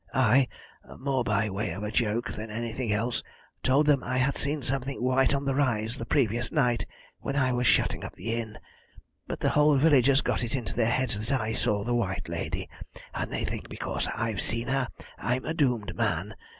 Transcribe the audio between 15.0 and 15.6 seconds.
I'm a